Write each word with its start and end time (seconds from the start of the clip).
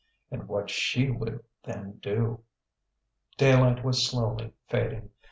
and 0.31 0.47
what 0.47 0.67
she 0.67 1.11
would 1.11 1.43
then 1.63 1.99
do.... 2.01 2.43
Daylight 3.37 3.85
was 3.85 4.03
slowly 4.07 4.51
fading. 4.67 5.11